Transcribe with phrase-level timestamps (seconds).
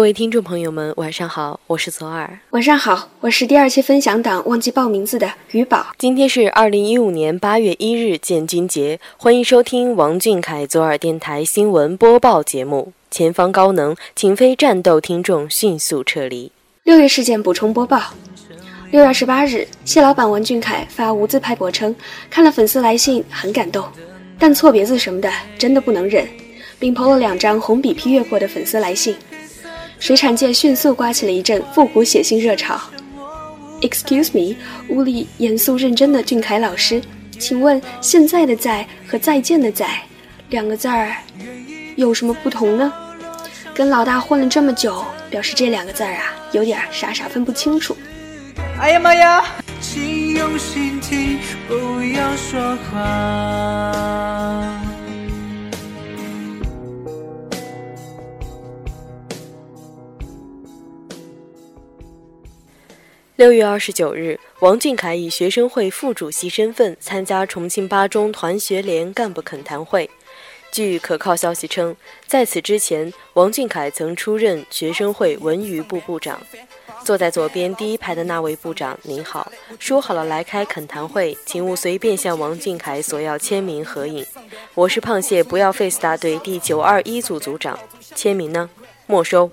[0.00, 2.40] 各位听众朋友们，晚上好，我是左耳。
[2.52, 5.88] 晚上好，我是第二期分享党忘记报名字的于宝。
[5.98, 12.94] 今天是二零一五年八月一日建军节，欢迎收听王俊凯左耳电台新闻播报节目。
[13.10, 16.50] 前方高能，请非战斗听众迅速撤离。
[16.84, 18.00] 六月事件补充播报：
[18.90, 21.94] 六月二十八日，谢老板王俊凯发无字拍博称，
[22.30, 23.84] 看了粉丝来信很感动，
[24.38, 26.26] 但错别字什么的真的不能忍，
[26.78, 29.14] 并 PO 了两张红笔批阅过的粉丝来信。
[30.00, 32.80] 水产界迅速刮起了一阵复古写信热潮。
[33.82, 34.56] Excuse me，
[34.88, 37.00] 屋里严肃认真的俊凯老师，
[37.38, 40.00] 请问现在的在和再见的在
[40.48, 41.14] 两个字儿
[41.96, 42.92] 有什么不同呢？
[43.74, 47.96] 跟老大混了这么久，表示这两个字儿啊，有点傻傻分不清楚。
[48.80, 49.44] 哎呀妈呀！
[49.80, 54.19] 请用心听，不要说话。
[63.40, 70.10] 六月二十九日，王俊凯以学生会副主席身份参加重庆八中团学联干部恳谈会。
[70.70, 71.96] 据可靠消息称，
[72.26, 76.38] 在此之前，王俊凯曾出任学生会文娱部部长。
[77.02, 84.22] 坐在左边第一排的那位部长，您好，说好了来开恳谈会，请勿随便向王俊凯索要签名合影。
[84.74, 87.78] 我是胖蟹不要 face 大队第九二一组组长，
[88.14, 88.68] 签名呢？
[89.06, 89.50] 没收。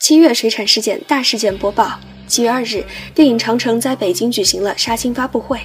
[0.00, 1.92] 七月水产事件大事件播报。
[2.26, 2.82] 七月二日，
[3.14, 5.60] 电影《长城》在北京举行了杀青发布会。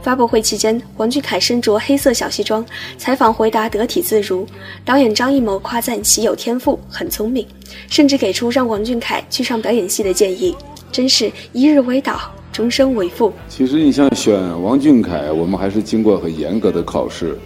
[0.00, 2.64] 发布会期间，王俊凯身着黑色小西装，
[2.96, 4.46] 采访回答得体自如。
[4.84, 7.44] 导演张艺谋夸赞其有天赋，很聪明，
[7.90, 10.54] 甚至给出让王俊凯去上表演系的建议。
[10.92, 13.32] 真是一日为导，终生为父。
[13.48, 17.36] 其实你像选王俊凯，我们还是经过很严格的考试，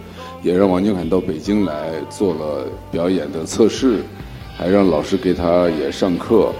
[0.43, 4.03] 也让王俊凯到北京来做了表演的测试，
[4.59, 6.51] 还让老师给他也上课。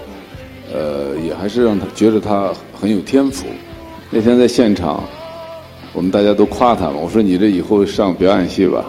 [0.72, 3.48] 呃，也还是让他觉得他很有天赋。
[4.10, 5.04] 那天在现场，
[5.94, 6.94] 我们大家都夸他嘛。
[7.02, 8.86] 我说：“你这以后上表演系吧。”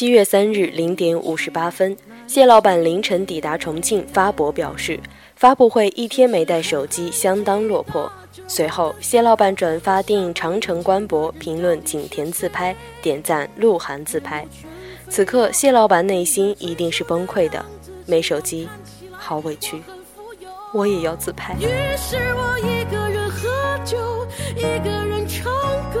[0.00, 1.94] 七月三日零点五十八分，
[2.26, 4.98] 谢老板凌晨抵达重庆发博表示，
[5.36, 8.10] 发布会一天没带手机相当落魄。
[8.48, 14.48] 随后，谢老板转发电影《长城》官博，评论景甜自拍，点赞鹿晗自拍。
[15.10, 17.62] 此刻，谢老板内心一定是崩溃的，
[18.06, 18.70] 没手机，
[19.12, 19.82] 好委屈，
[20.72, 21.54] 我也要自拍。
[21.60, 21.66] 于
[21.98, 23.98] 是我一个人喝酒，
[24.56, 25.52] 一个人唱
[25.92, 26.00] 歌，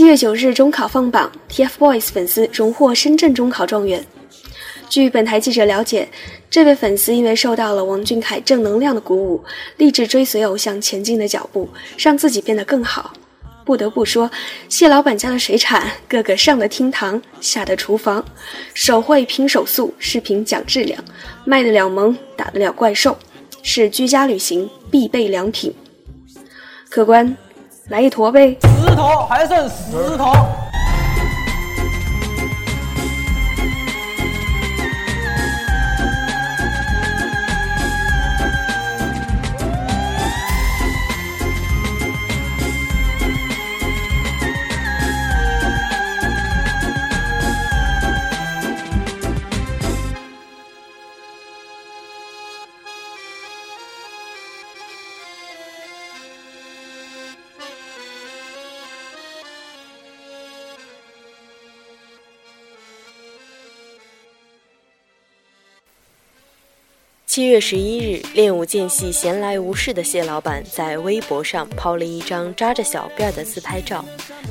[0.00, 4.02] 七月九日，中考放榜，TFBOYS 粉丝荣获深圳中考状元。
[4.88, 6.08] 据本台记者了解，
[6.48, 9.44] 这位粉丝因为受到了王俊凯正能量的鼓舞，
[9.76, 11.68] 立志追随偶像前进的脚步，
[11.98, 13.12] 让自己变得更好。
[13.66, 14.30] 不得不说，
[14.70, 18.24] 谢老板家的水产个个上得厅堂，下得厨房，
[18.72, 20.98] 手绘拼手速，视频讲质量，
[21.44, 23.18] 卖得了萌，打得了怪兽，
[23.62, 25.74] 是居家旅行必备良品。
[26.88, 27.36] 客官，
[27.90, 28.56] 来一坨呗。
[29.28, 30.69] 还剩十桶。
[67.30, 74.04] 七月十一日，练武间隙闲来无事的谢老板在微博上抛了一张扎着小辫儿的自拍照。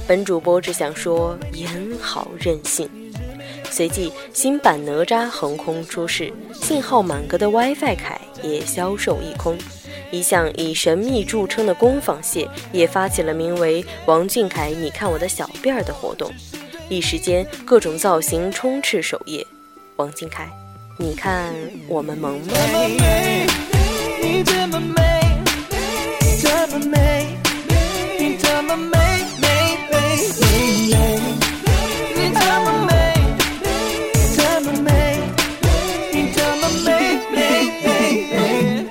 [0.08, 2.90] 本主播只想说，颜好任性。
[3.70, 9.58] 随即，新版哪吒横空出世，信号满格的 WiFi 凯也销售一空。
[10.10, 16.32] 一向以神秘著称的工坊蟹也发起了名为“王俊凯，你看我的小辫儿”的活动。
[16.88, 19.46] 一时间各种造型充斥首页。
[19.98, 20.50] 王俊凯，
[21.02, 21.54] 你看
[21.88, 22.48] 我们萌吗？
[24.22, 25.02] 你这么美，
[26.42, 27.26] 这么美，
[28.20, 28.98] 你这么美，
[29.40, 29.48] 美
[29.90, 29.96] 美
[30.42, 30.44] 美
[30.92, 30.94] 美，
[32.14, 32.92] 你这么美，
[34.36, 34.92] 这么美，
[36.12, 36.90] 你这么美，
[37.32, 37.38] 美
[37.82, 37.88] 美
[38.34, 38.86] 美。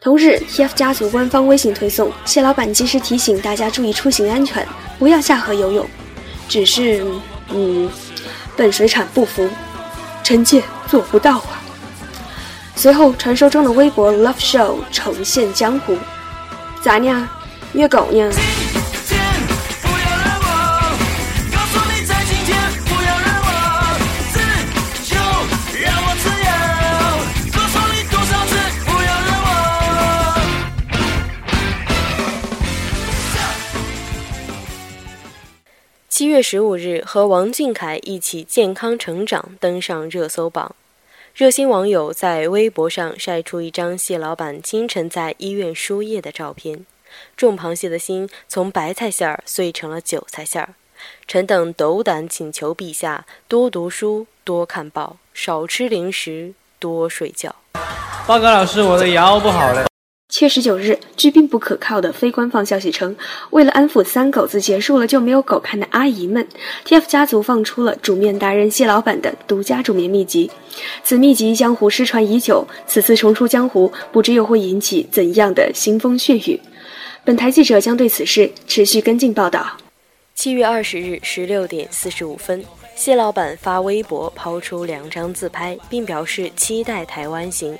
[0.00, 4.66] 同日，TF 家族官方微信推送，谢老板及时提醒大家注意出行安全，
[4.98, 5.86] 不要下河游泳。
[6.48, 7.04] 只是，
[7.50, 7.90] 嗯，
[8.56, 9.48] 本水产不服，
[10.22, 11.60] 臣妾做不到啊。
[12.76, 15.96] 随后，传说中的微博 Love Show 重现江湖，
[16.82, 17.28] 咋呢？
[17.72, 18.30] 虐狗呢？
[36.24, 40.74] 一月十五日，和王俊凯一起健康成长登上热搜榜。
[41.34, 46.86] 热心网友在微博上晒出一张谢老板清晨在医院输液的照片，
[47.36, 50.74] 种螃蟹的心从白菜馅儿碎成了韭菜馅儿。
[51.28, 57.54] 臣等斗胆请求陛下多读书、多看报、少吃零食、多睡觉。
[58.26, 59.84] 报告老师，我的腰不好了。
[60.34, 63.14] 七月十九日，据并不可靠的非官方消息称，
[63.50, 66.44] 为了安抚三狗子结束了就没有狗看的阿姨们
[66.84, 70.50] ，TF 家族放出了煮面达人谢老板的独家煮面秘籍。
[71.04, 76.60] 此秘籍江湖失传已久，此次重出江湖，不知又会引起怎样的腥风血雨。
[77.22, 79.76] 本台记者将对此事持续跟进报道。
[80.34, 82.64] 七月二十日十六点四十五分，
[82.96, 87.78] 谢老板发微博抛出两张自拍，并表示期待台湾行。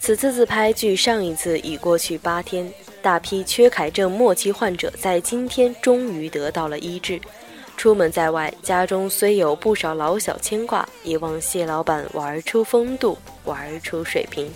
[0.00, 2.72] 此次自拍距上一次已过去八天，
[3.02, 7.20] 大批缺钙症末期患者在今天终于得到了医治。
[7.76, 14.50] 出门在外，家中虽有不少老小牵挂，也望谢老板玩出风度，玩出水平。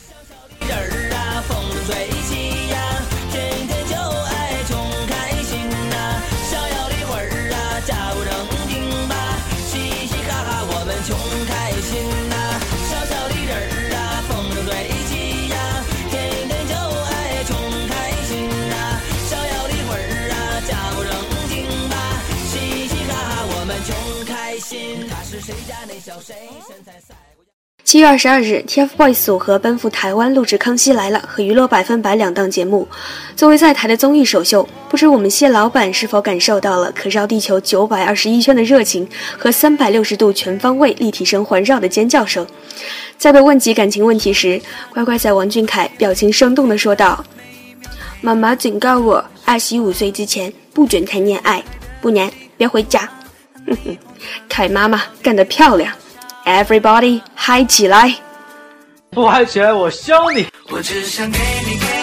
[27.85, 32.87] 七月二十二日，TFBOYS 组合奔赴台湾录制《康熙来了》和《娱乐百分百》两档节目。
[33.35, 42.47] 作为在台的综艺首秀，不知我们谢老板是否感受到了可绕地球九百二十一圈的热情和三百六十度全方位立体声环绕的尖叫声？
[43.19, 44.63] 在被问及感情问题时，
[44.93, 47.25] 乖乖仔王俊凯表情生动地说道
[48.23, 51.63] ：“妈妈警告我，二十五岁之前不准谈恋爱，
[52.01, 53.11] 不然别回家。”
[53.67, 53.99] 哼哼，
[54.49, 55.93] 凯妈妈干得漂亮
[56.45, 58.15] ！Everybody 嗨起来！
[59.11, 60.47] 不嗨起来，我削你！
[60.71, 62.02] 我只想给你给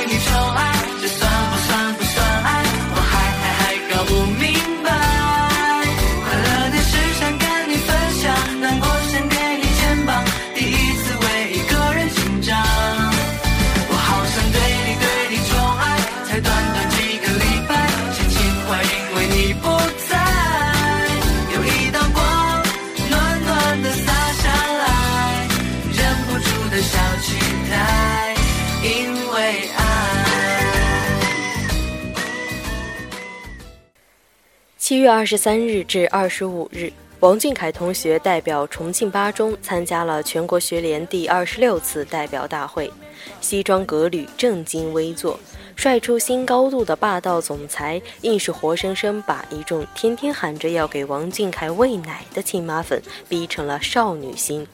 [34.89, 42.91] 七月二十三日至二十五日，王俊凯同学代表重庆八中参加了全国学联第二十六次代表大会，
[43.39, 45.39] 西装革履，正襟危坐，
[45.75, 54.65] 帅出新高度的霸道总裁，硬是活生生把一众天天喊着要给王俊凯喂奶的亲妈粉逼成了少女心。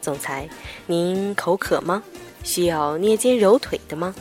[0.00, 0.48] 总裁，
[0.86, 2.02] 您口渴吗？
[2.42, 4.12] 需要捏肩揉腿的吗？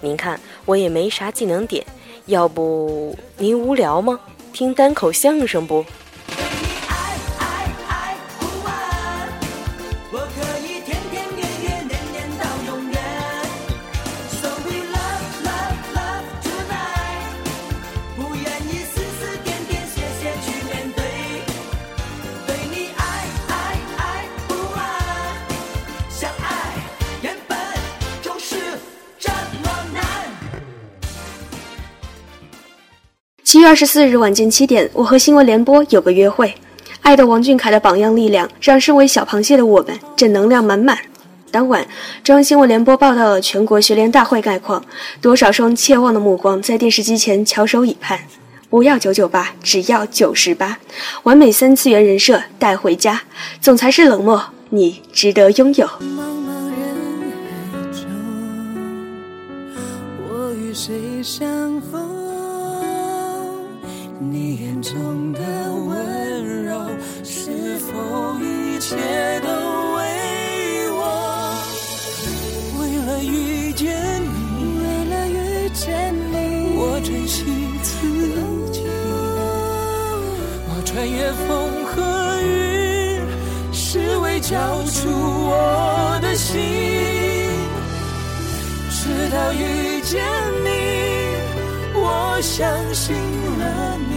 [0.00, 1.86] 您看我也没啥技能点，
[2.26, 4.18] 要不您无聊吗？
[4.52, 5.84] 听单口相声不？
[33.50, 36.54] 七月二十四日晚间七点，我和新闻联播有个约会。
[37.00, 40.96] 爱的王俊凯的榜样力量，让身为小螃蟹的我们正能量满满。
[41.50, 41.84] 当晚，
[42.22, 44.84] 中央新闻联播报道了全国学联大会概况，
[45.20, 48.20] 多少双切望的目光在电视机前翘首以盼。
[48.68, 50.78] 不要九九八，只要九十八，
[51.24, 53.22] 完美三次元人设带回家。
[53.60, 55.88] 总裁是冷漠，你值得拥有。
[55.88, 56.94] 茫茫人
[57.72, 58.06] 海中，
[60.28, 61.79] 我与谁相？
[64.30, 65.40] 你眼中的
[65.88, 66.78] 温柔，
[67.24, 68.94] 是否一切
[69.40, 69.48] 都
[69.96, 69.98] 为
[70.92, 71.58] 我？
[72.78, 73.90] 为了遇见
[74.22, 76.34] 你，为了遇见你，
[76.78, 77.42] 我珍惜
[77.82, 77.90] 自
[78.70, 78.78] 己，
[80.68, 81.98] 我穿越风和
[82.40, 83.20] 雨，
[83.72, 86.56] 是为交出我的心。
[88.92, 90.22] 直到遇见
[90.62, 90.68] 你，
[91.94, 92.60] 我相
[92.94, 93.16] 信
[93.58, 94.09] 了你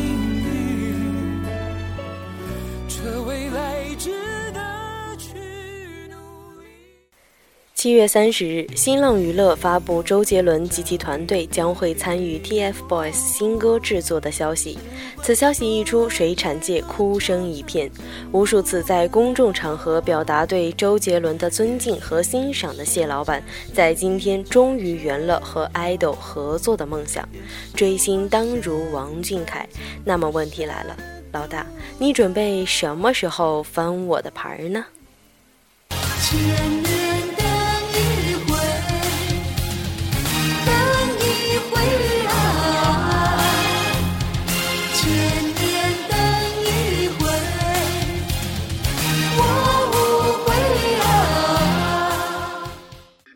[7.84, 14.80] 七月三十日，新浪娱乐发布周杰伦及其团队将会参与 TFBOYS 新歌制作的消息。
[15.22, 17.92] 此消息一出，水产界哭声一片。
[18.32, 27.28] 无数次在公众场合表达对周杰伦的尊敬和欣赏的谢老板，在今天终于圆了和 idol 合作的梦想。
[27.76, 29.68] 追星当如王俊凯，
[30.06, 30.96] 那么问题来了，
[31.34, 31.68] 老大，
[32.00, 34.86] 你准备什么时候翻我的牌儿呢？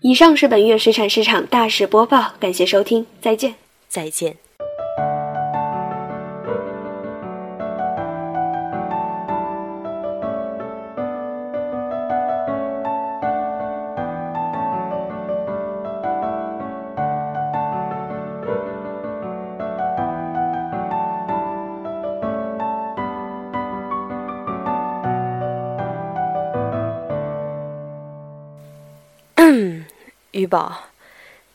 [0.08, 3.56] 以上是本月水产市场大事播报，感谢收听，再见。
[3.90, 4.47] 再见。
[30.38, 30.90] 玉宝，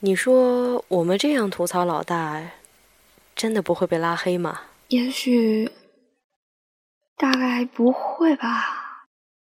[0.01, 2.43] 你说我们这样吐槽老大，
[3.37, 4.63] 真的不会被拉黑吗？
[4.89, 5.71] 也许，
[7.17, 8.82] 大概不会吧。